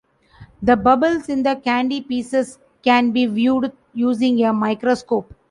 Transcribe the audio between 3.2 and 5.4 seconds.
viewed using a microscope.